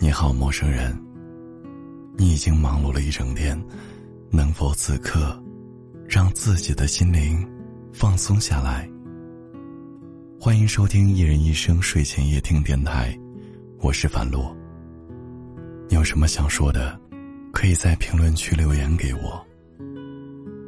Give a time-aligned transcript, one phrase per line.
[0.00, 0.92] 你好，陌生人。
[2.16, 3.60] 你已经忙碌了一整天，
[4.28, 5.40] 能否此刻
[6.08, 7.48] 让自己的心灵
[7.92, 8.88] 放松下来？
[10.40, 13.12] 欢迎收听《一人一生睡前夜听电台》，
[13.80, 14.54] 我是樊洛。
[15.88, 17.00] 你有什么想说的，
[17.52, 19.46] 可以在评论区留言给我。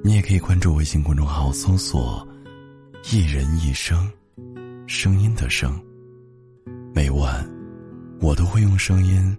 [0.04, 2.26] 你也可以关注微信公众号，搜索
[3.12, 4.08] “一人一生”，
[4.86, 5.78] 声音的声。
[6.94, 7.46] 每晚，
[8.20, 9.36] 我都会用声音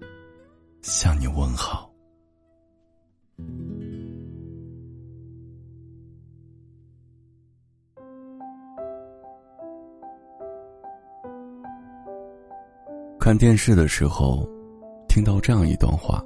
[0.81, 1.91] 向你问好。
[13.19, 14.47] 看电视的时候，
[15.09, 16.23] 听到这样一段话：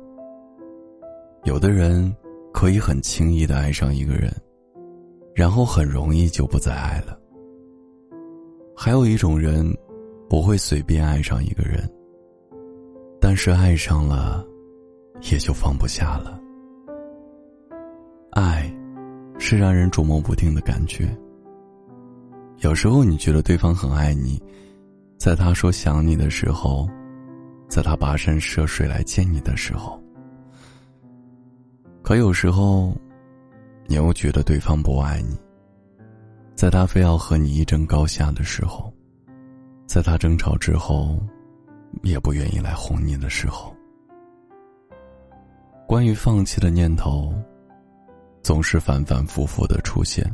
[1.46, 2.16] 有的人
[2.54, 4.32] 可以很轻易的爱上一个人，
[5.34, 7.18] 然后很容易就不再爱了；
[8.76, 9.76] 还有一种人，
[10.30, 11.90] 不会随便爱上一个人，
[13.22, 14.44] 但是爱上了，
[15.32, 16.41] 也就放不下了。
[18.32, 18.68] 爱，
[19.38, 21.16] 是让人捉摸不定的感觉。
[22.62, 24.41] 有时候你觉得对方很爱你。
[25.20, 26.90] 在他说想你的时候，
[27.70, 30.02] 在他跋山涉水来见你的时候，
[32.02, 32.91] 可有时候，
[33.85, 35.38] 你又觉得对方不爱你。
[36.56, 38.91] 在他非要和你一争高下的时候，
[39.85, 41.20] 在他争吵之后，
[42.04, 43.76] 也不愿意来哄你的时候，
[45.88, 47.34] 关于放弃的念头，
[48.42, 50.26] 总是反反复复的出现。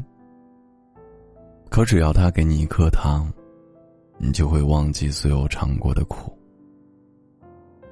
[1.69, 3.31] 可只要他给你一颗糖。
[4.19, 6.35] 你就会忘记所有尝过的苦。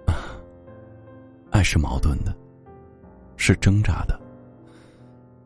[1.51, 2.35] 爱是矛盾的，
[3.37, 4.19] 是挣扎的，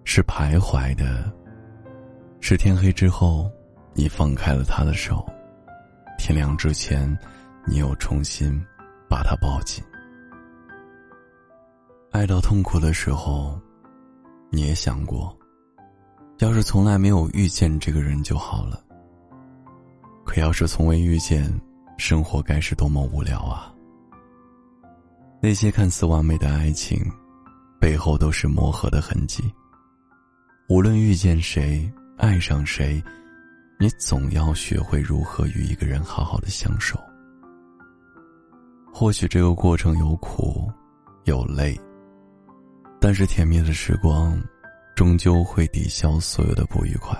[0.06, 1.30] 是徘徊的，
[2.40, 3.52] 是天黑之后，
[3.94, 5.30] 你放开了他的手，
[6.18, 7.14] 天亮之前，
[7.66, 8.60] 你又重新
[9.10, 9.84] 把他抱紧。
[12.12, 13.60] 爱到痛苦的时候，
[14.52, 15.38] 你也想过，
[16.40, 18.84] 要是从来没有遇见这个人就好了。
[20.26, 21.52] 可要是从未遇见，
[21.98, 23.74] 生活该是多么无聊啊！
[25.42, 27.00] 那些看似完美的爱情，
[27.80, 29.44] 背后都是磨合的痕迹。
[30.68, 33.02] 无论遇见谁，爱上谁，
[33.80, 37.00] 你总要学会如何与一个人好好的相守。
[38.94, 40.70] 或许这个过程有苦，
[41.24, 41.80] 有累，
[43.00, 44.42] 但是甜蜜的时光，
[44.96, 47.18] 终究会抵消所有的不愉快。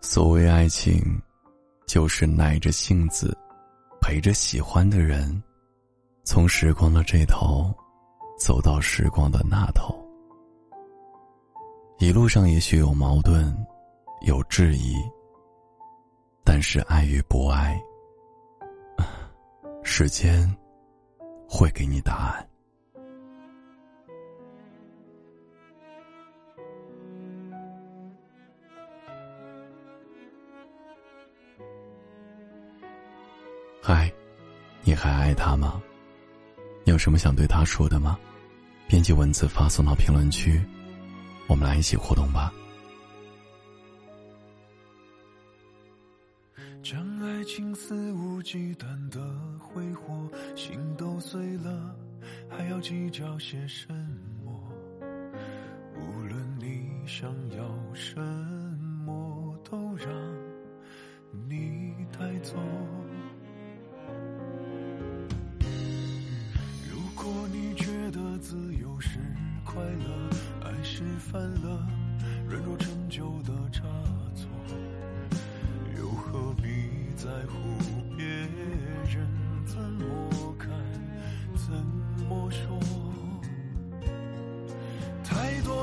[0.00, 1.00] 所谓爱情，
[1.86, 3.36] 就是耐着性子，
[4.00, 5.40] 陪着喜欢的人，
[6.24, 7.72] 从时光的这头，
[8.38, 9.94] 走到时光的那头。
[11.98, 13.54] 一路上也许有矛盾，
[14.22, 14.94] 有质疑，
[16.44, 17.80] 但是爱与不爱，
[20.00, 20.48] 时间
[21.48, 22.48] 会给你答案。
[33.82, 34.08] 嗨，
[34.84, 35.82] 你还爱他吗？
[36.84, 38.16] 你有什么想对他说的吗？
[38.86, 40.62] 编辑文字发送到评论区，
[41.48, 42.52] 我们来一起互动吧。
[47.38, 49.20] 爱情肆无忌惮的
[49.60, 51.94] 挥霍，心都碎了，
[52.48, 53.86] 还要计较些什
[54.44, 54.52] 么？
[55.94, 58.20] 无论你想要什
[59.06, 60.08] 么，都让
[61.48, 62.56] 你带走。
[66.90, 69.20] 如果你觉得自由是
[69.64, 70.28] 快乐，
[70.64, 71.67] 爱是犯了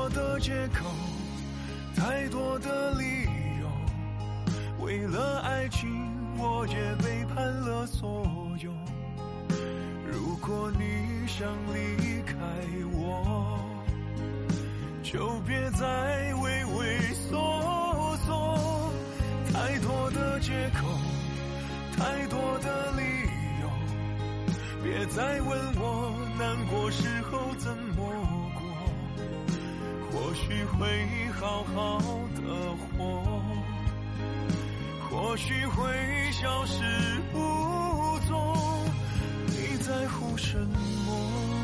[0.06, 0.86] 太多的借口，
[1.96, 3.24] 太多的理
[3.60, 5.90] 由，为了爱情，
[6.38, 8.24] 我也背叛了所
[8.62, 8.70] 有。
[10.06, 12.36] 如果你想离开
[12.92, 13.58] 我，
[15.02, 18.92] 就别再畏畏缩缩，
[19.52, 20.86] 太多的借口，
[21.96, 23.02] 太多的理
[23.60, 23.68] 由，
[24.84, 27.96] 别再问我难过时候怎么
[28.54, 28.62] 过，
[30.36, 30.86] 许会
[31.40, 31.98] 好好
[32.36, 32.42] 的
[32.76, 33.42] 活，
[35.08, 35.82] 或许会
[36.30, 36.84] 消失
[37.32, 38.54] 无踪，
[39.46, 41.55] 你在乎什么？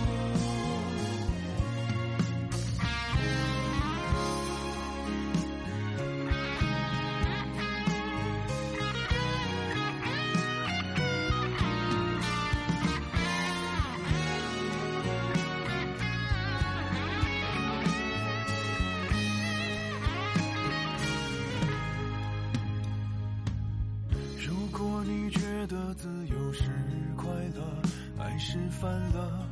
[28.32, 29.46] 还，是犯了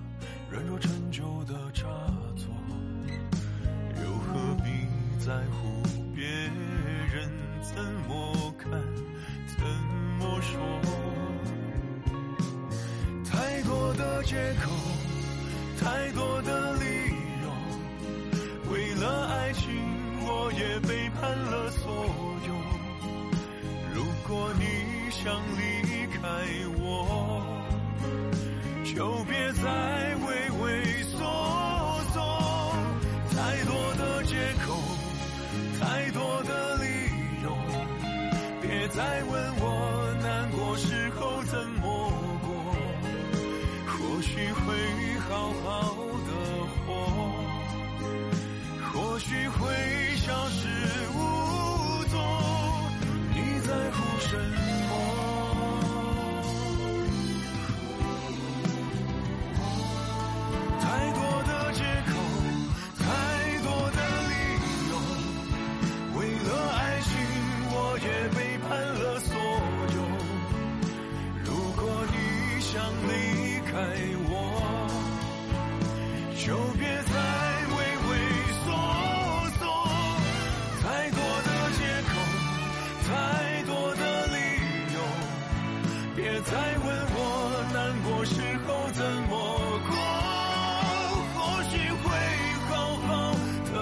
[0.51, 1.87] 软弱陈旧的差
[2.35, 2.51] 错，
[4.03, 4.71] 又何必
[5.23, 5.83] 在乎
[6.15, 7.31] 别人
[7.61, 8.71] 怎么看、
[9.47, 9.67] 怎
[10.19, 10.59] 么说？
[13.23, 14.71] 太多的借口，
[15.79, 16.85] 太多的理
[17.43, 17.53] 由，
[18.73, 19.69] 为了爱情，
[20.23, 21.93] 我也背叛了所
[22.49, 22.55] 有。
[23.95, 24.65] 如果你
[25.11, 25.23] 想
[25.59, 25.61] 离
[26.07, 26.23] 开
[26.79, 26.80] 我，
[41.51, 42.13] 怎么
[42.47, 42.77] 过。
[43.89, 45.90] 或许会好好
[86.41, 87.21] 由，别再问我
[87.73, 89.31] 难过时候怎么
[89.87, 89.93] 过。
[91.37, 92.05] 或许会
[92.69, 92.73] 好
[93.07, 93.09] 好
[93.67, 93.73] 的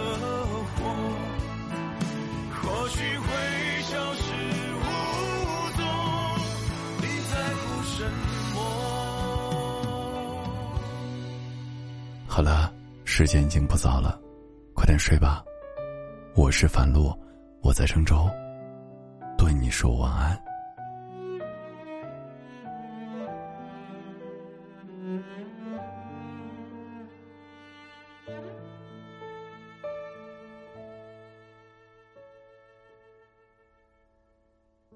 [0.75, 0.79] 活，
[2.55, 3.27] 或许会
[3.83, 4.25] 消失
[4.75, 4.85] 无
[5.77, 5.81] 踪。
[6.99, 7.97] 你在乎什
[8.55, 8.57] 么？
[12.27, 12.73] 好了，
[13.05, 14.21] 时间已经不早了，
[14.75, 15.45] 快点睡吧。
[16.35, 17.17] 我是樊路，
[17.63, 18.29] 我在郑州，
[19.37, 20.48] 对你说晚安。